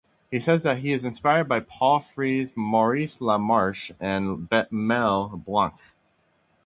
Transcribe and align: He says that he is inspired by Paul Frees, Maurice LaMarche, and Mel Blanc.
He 0.31 0.39
says 0.39 0.63
that 0.63 0.79
he 0.79 0.93
is 0.93 1.05
inspired 1.05 1.47
by 1.47 1.59
Paul 1.59 1.99
Frees, 1.99 2.53
Maurice 2.57 3.17
LaMarche, 3.19 3.91
and 3.99 4.49
Mel 4.71 5.27
Blanc. 5.45 5.75